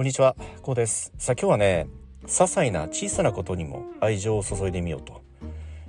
[0.00, 1.12] こんにちは、こうです。
[1.18, 1.86] さあ今日はね、
[2.22, 5.20] 些細な小さなことにも愛情を注いでみようと。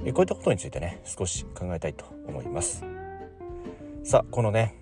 [0.03, 2.83] えこういったことについてね、少し考えたいと思います。
[4.03, 4.75] さあ、このね、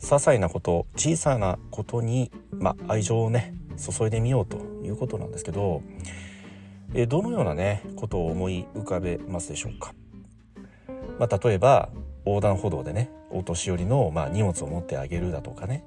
[0.00, 5.82] 些細なこと、小さなことに、ま愛情をね、注いでみようということなんですけど、
[6.92, 9.94] えどのようなね、ことを思い浮かべますでしょうか？
[11.20, 11.90] まあ、例えば、
[12.24, 15.84] 横断歩道でね、お年寄りの、まあ、荷物を持ってあげるだとかね、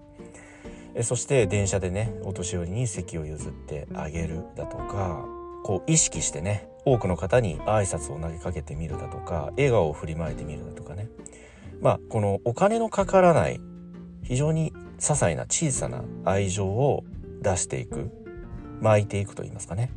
[1.04, 5.26] そして電車でねお年寄りに席を譲ってあげるだとか
[5.64, 11.10] こう意識してね多くの方に挨拶を投げかけてみるだとか笑顔を振りまいてみるだとかね
[11.82, 13.60] まあこのお金のかからない
[14.24, 17.04] 非常に些細な小さな愛情を
[17.42, 18.12] 出していく
[18.82, 19.92] 巻いていくと言いますかね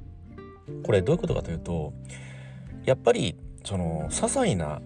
[0.84, 1.92] これどういうことかというと
[2.84, 4.80] やっぱりその些細な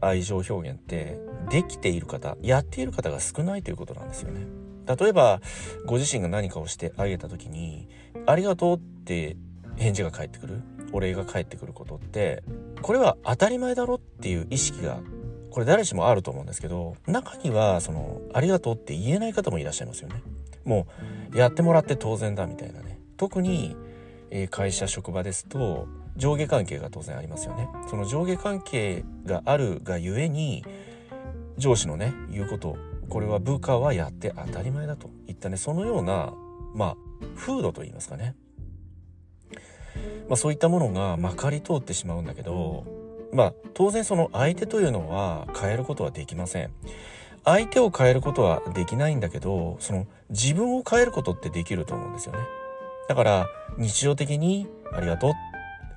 [0.00, 1.18] 愛情表現って
[1.50, 4.61] できている方やっている方が少ないということなんですよね。
[4.86, 5.40] 例えば
[5.86, 7.88] ご自身が何かをしてあげた時に
[8.26, 9.36] 「ありがとう」って
[9.76, 12.42] 返事が返ってくるお礼が返ってくることって
[12.82, 15.00] これは当たり前だろっていう意識が
[15.50, 20.22] これ誰しもあると思うんですけど中にはその「ありがとう」って言えない方もいらっしゃいますよね。
[20.64, 20.86] も
[21.32, 23.76] うやってもらって当然だみたいなね特に、
[24.30, 25.86] え会社職場ですと
[26.16, 27.68] 上下関係が当然ありますよね。
[27.88, 30.64] その上下関係があるがゆえに
[31.58, 32.76] 上司のね言うこと
[33.12, 35.58] これは部下はやって当たり前だといったね。
[35.58, 36.32] そのような
[36.74, 36.96] まあ
[37.36, 38.34] 風土といいますかね、
[40.30, 42.86] まあ、そういったものがまかり通ってしまうんだけど
[43.30, 46.70] まあ当然その相手というのは変えることはできません。
[47.44, 52.38] 相手を変えることはできないんだけどその自分を変えることってできると思うんですよね。
[53.10, 53.46] だから
[53.76, 55.32] 日常的にありがとう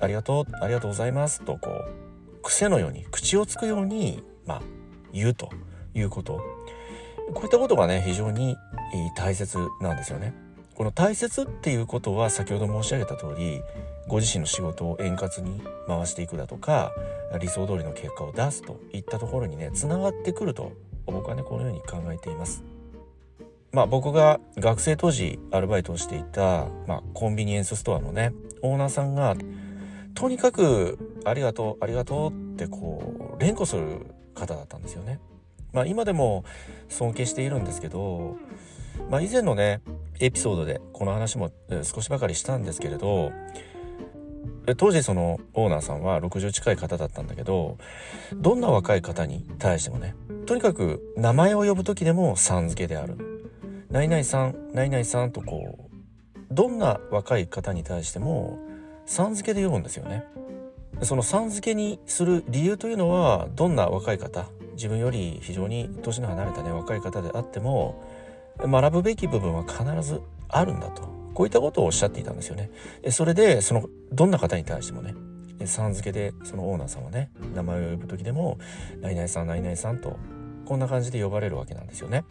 [0.01, 4.61] ありがとうありがとうございますとこう癖のように口をつくようにまあ
[5.13, 5.49] 言うと
[5.93, 6.41] いうこと。
[7.33, 8.57] こういったことがね非常に
[9.15, 10.33] 大切なんですよね。
[10.75, 13.61] この大切っていうことは先ほど申し上げた通り
[14.07, 16.91] ご自身の仕事を円滑に回していくだとか
[17.39, 20.73] 理想通りの結果を出すといったところにねつながってくると
[21.05, 22.63] 僕はねこのように考えています。
[23.71, 29.35] まあ僕が学生当時アルバイトをしていた、まあ、コンビニエンスストアのねオーナーさんが
[30.13, 35.19] とにかくありがとうありがとうってこう連呼する方だったんですよね。
[35.75, 36.45] まあ、今でも
[36.87, 38.37] 尊敬しているんですけど、
[39.11, 39.81] まあ、以前のね
[40.21, 41.51] エピソードでこの話も
[41.83, 43.33] 少しばかりしたんですけれど
[44.77, 47.77] 当時そのオーナーさんは60近い方だったんだけど
[48.33, 50.15] どんな若い方に対してもね
[50.45, 53.17] とにかく名前を呼ぶ時でもさん付けである
[53.91, 55.95] 「何々さん何々さん」とこう
[56.51, 58.57] どんな若い方に対しても
[59.05, 60.23] さん付けで呼ぶんですよね。
[61.01, 68.03] そのさん付けにする理由というのはどんな若い方自分より非常に年の離れたね若い方であっても
[68.59, 71.03] 学ぶべき部分は必ずあるんだと
[71.33, 72.69] こういったことをおっしゃっていたんですよね。
[73.09, 75.15] それでそのどんな方に対してもね
[75.65, 78.57] さん付けでそのオーナーさんはね名前を呼ぶ時でも
[79.01, 80.17] 「何々さん何々さん」と
[80.65, 82.23] こんな感じで呼ばれるわけなんですよね。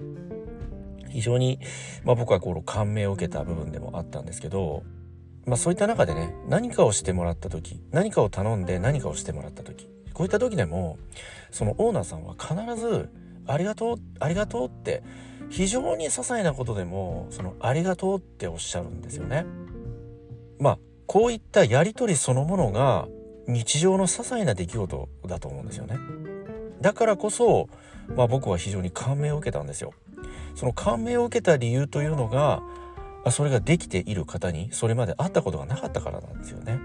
[1.10, 1.60] 非常に、
[2.02, 4.82] まあ、僕はこの感銘を受けた部分でもあったんですけど、
[5.46, 10.98] まあ、そういった中でね何かをしてもらった時何かを頼んで何かをしてもらった時こういった時でも
[11.50, 13.10] そのオーナーさんは必ず
[13.46, 15.02] 「ありがとうありがとう」って
[15.50, 19.44] 非常に些細なことでもその「ありがとう」っておっしゃるんですよね。
[20.58, 23.06] まあこういったやり取りそのものが
[23.46, 25.98] 日常の些細な出来事だと思うんですよね。
[26.80, 27.68] だからこそ、
[28.16, 29.92] まあ、僕は非常に感銘を受けたんですよ。
[30.54, 32.62] その感銘を受けた理由というのが
[33.24, 36.78] あそれができている方にそれまで会ったことがなかったからなんですよね。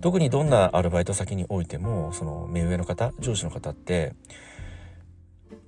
[0.00, 4.14] 特にどんなアルバイト先においてもその目上の方上司の方って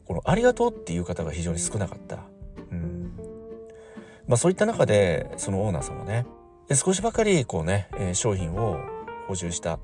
[0.07, 2.19] この「ありがとう」っていう方が非常に少なかった。
[2.71, 3.13] うん
[4.27, 6.27] まあ、そういった中でそのオーナーさんはね
[6.73, 8.79] 少しばかりこうね商品を
[9.29, 9.79] 補充した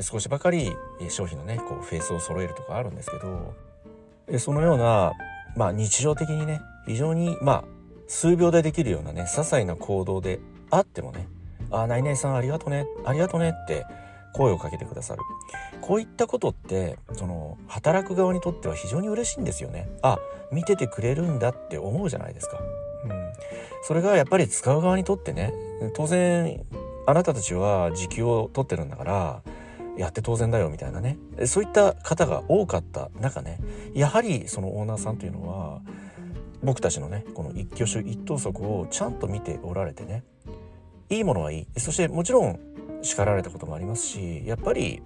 [0.00, 0.70] 少しばかり
[1.08, 5.12] 商品のねこうフェースを揃えるとかあるんですけどそのような、
[5.56, 7.77] まあ、日常的にね非常にまあ
[8.08, 10.40] 数秒でできるようなね些細な行動で
[10.70, 11.28] あってもね
[11.70, 13.86] あ、何々さんありがとうね、ありがとうねって
[14.34, 15.22] 声をかけてくださる。
[15.80, 19.88] こういったことって、その、働く側にとっては非常に嬉しいんですよね。
[20.02, 20.18] あ、
[20.52, 22.58] 見ててくれるんだって思うじゃないですか。
[23.04, 23.10] うん。
[23.82, 25.52] それがやっぱり使う側にとってね、
[25.94, 26.62] 当然、
[27.06, 29.42] あなたたちは時給を取ってるんだから、
[29.96, 33.58] やって当然だよみたいなねそういった方が多かった中ね
[33.94, 35.80] やはりそのオーナーさんというのは
[36.62, 40.24] 僕たちのねこの一挙手一投足をちゃんと見ておられてね
[41.10, 41.80] いいものはいい。
[41.80, 42.58] そしてもちろん
[43.02, 45.02] 叱られたこともありますしやっぱり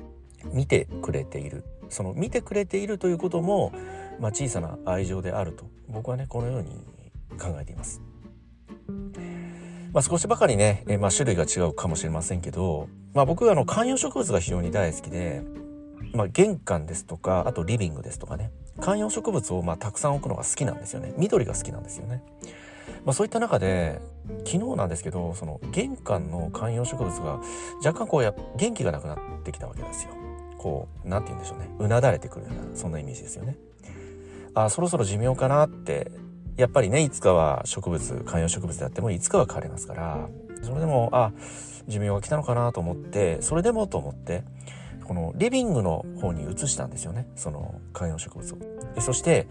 [0.52, 1.64] 見てくれている。
[1.88, 3.70] その見てくれているということも、
[4.18, 6.70] まあ、小さな愛情であると僕はねこのように
[7.38, 8.00] 考えています。
[9.92, 15.42] まあ、少しばかりね、えまあ、種類が違うかもしれませんけど、まあ、僕はあの観葉植物が非常に大好きで、
[16.14, 18.50] まあ、玄関ですとかあとリビングですとかね。
[18.80, 22.22] 観葉植物をまたくさん置くのが好きなんですよね緑が好きなんですよね。
[23.04, 24.00] まあ、そういった中で
[24.44, 27.40] 昨日なんですけどその玄関の観葉植物が
[27.84, 30.10] 若干こうや元気がなくなってきたわけですよ。
[30.58, 33.56] こう何て言うんでしょうねうなだれてくるようなそんなイメージですよね。
[34.54, 36.12] あそろそろ寿命かなって
[36.56, 40.28] やっぱりねいつかは植物観葉植物であってもいつかは枯れますから
[40.62, 41.32] それでもあ
[41.88, 44.44] 寿命が来たのかなと思ってそれでもと思って
[45.04, 47.26] このリビングの方に移したんですよね。
[47.36, 48.58] その観葉植物を。
[48.94, 49.46] でそして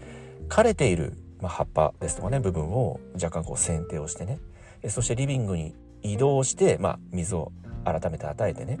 [0.48, 4.38] 枯れている、まあ、葉っぱですとかね部分を若干こう剪定をしてね。
[4.88, 7.52] そしてリビングに移動して、まあ、水を
[7.84, 8.78] 改めて与えてね、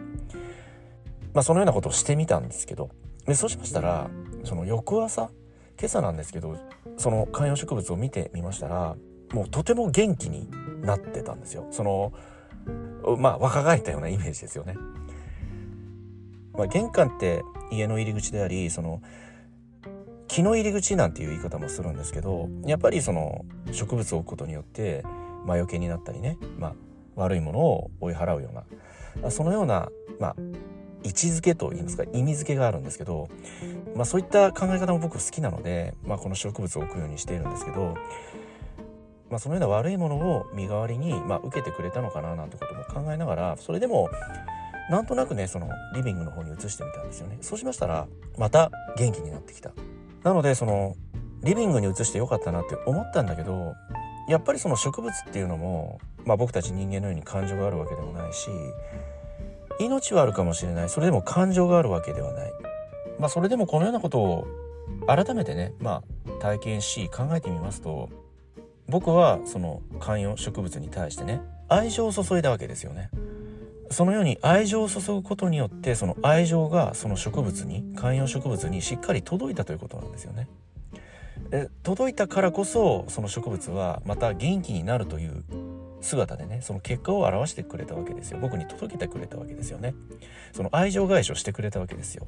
[1.32, 2.90] まあ、そのようなことをしてみたんですけど。
[3.26, 4.10] でそうしましたら
[4.44, 5.30] その翌朝
[5.78, 6.56] 今朝なんですけど
[6.96, 8.96] その観葉植物を見てみましたら
[9.32, 10.50] もうとても元気に
[10.82, 11.66] なってたんですよ。
[11.70, 12.12] その
[13.18, 14.76] まあ若返ったようなイメージですよね。
[16.54, 19.02] まあ、玄関って家の入り口でありその
[20.28, 25.04] 木の入り口なんていう言い方もするんですけどやっぱりその植物を置くことによって
[25.44, 26.74] 魔除けになったりね、まあ、
[27.16, 29.88] 悪いものを追い払うようなそのような、
[30.18, 30.36] まあ、
[31.04, 33.28] 位置づけといいますか意味付けがあるんですけど、
[33.94, 37.94] まあ、そういった考え方も僕好きなので、まあ、この植物を置くようにしているんですけど、
[39.28, 44.08] まあ、そのような悪いものを身代わりに、まあ、受けてくれたのかななんてことも考えながらそれでも
[44.90, 47.38] なんとなくねそのリビングの方に移してみたんですよね。
[47.40, 48.06] そうしましたら
[48.38, 49.70] また元気になってきた。
[50.22, 50.94] なのでその
[51.42, 53.74] リビングに移してよかったなって思ったんだけど
[54.28, 58.50] やっぱりその植物っていうのも、まあ、僕たち人間のように感情があるわけでもないし
[59.80, 60.88] 命はあるかもしれない。
[60.88, 62.52] それでも感情があるわけではない。
[63.18, 64.46] まあそれでもこのようなことを
[65.06, 68.10] 改めてねまあ体験し考えてみますと
[68.88, 73.10] 僕はその観葉植物に対してね愛情を注いだわけですよね。
[73.92, 80.48] そのように愛情を注ぐことによってその愛情がその植物に観葉植物にしっかり届いたということなんですよね。
[81.50, 85.44] え届いたからこそその植物はまた元気になるという
[86.00, 88.38] 姿でねその結果を表してくれたわけですよ。
[88.40, 89.94] 僕に届けてくれたわけですよね。
[90.52, 92.26] その愛情返しをしてくれたわけですよ。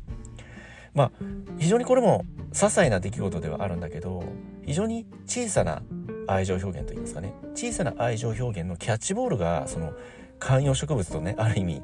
[0.94, 1.12] まあ
[1.58, 4.24] 非常にこれも些細な出来事ではあるんだけど
[4.64, 5.82] 非常に小さな
[6.26, 7.32] 愛情表現といいますかね。
[7.54, 9.92] 小さな愛情表現のキャッチボールがその
[10.38, 11.82] 観葉植物とねある意味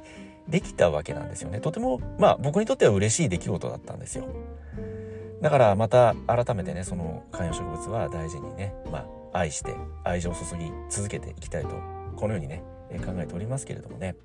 [0.48, 1.60] できたわけなんですよね。
[1.60, 4.26] とてもまあ僕にとっては嬉しい出来事だったんですよ。
[5.40, 9.74] だからまた改めてねその観葉植物は大事にねまあ愛して
[10.04, 11.70] 愛情を注ぎ続けていきたいと
[12.16, 12.62] このようにね
[13.04, 14.16] 考えておりますけれどもね。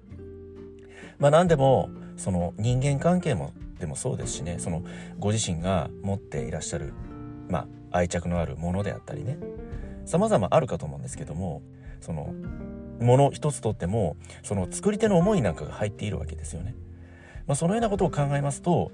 [1.19, 4.83] まあ何でもその人間関係もでもそうですしねその
[5.19, 6.93] ご自身が持っていらっしゃる
[7.49, 9.37] まあ愛着のあるものであったりね
[10.05, 11.61] 様々あるかと思うんですけども
[12.01, 12.33] その
[12.99, 16.75] もの一つとってもその作り手の思いなんかが入っているわけですよね。
[17.47, 18.91] まあ、そのようなことを考えますと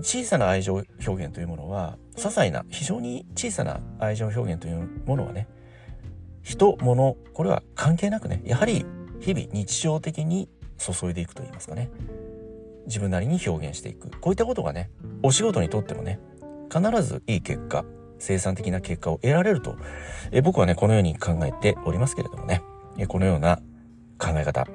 [0.00, 5.48] 小さな愛情表現というものは些細な非常に小さな愛情表現というものはね
[6.42, 8.84] 人物これは関係なくねやはり
[9.20, 10.48] 日々日常的に
[10.78, 11.90] 注いでいくといいますかね。
[12.86, 14.10] 自分なりに表現していく。
[14.20, 14.90] こういったことがね
[15.22, 16.20] お仕事にとってもね
[16.70, 17.84] 必ずいい結果
[18.18, 19.76] 生産的な結果を得られると
[20.32, 22.62] え僕はねこのように考えておりますけれどもね。
[23.08, 23.60] このような
[24.18, 24.66] 考え方。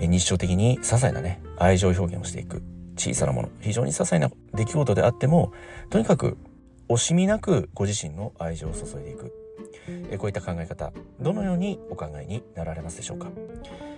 [0.00, 2.62] 日常的に些細なね愛情表現をしていく。
[2.96, 3.48] 小さなもの。
[3.60, 5.52] 非常に些細な出来事であっても
[5.90, 6.36] とにかく
[6.88, 9.32] 惜しみなくご自身の愛情を注いでいく。
[10.18, 10.92] こういった考え方。
[11.20, 13.28] どのようにお考えになられますでしょうか。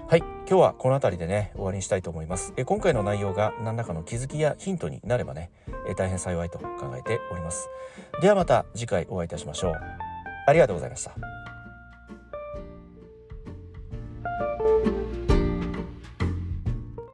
[0.06, 0.20] はい。
[0.20, 2.52] 今日はこの辺りでね終わりにしたいと思います。
[2.64, 5.50] 今回の内容が何らかの気づきやヒントになればね
[5.96, 7.68] 大変幸いと考えております。
[8.20, 9.74] ではまた次回お会いいたしましょう。
[10.46, 11.43] ありがとうございました。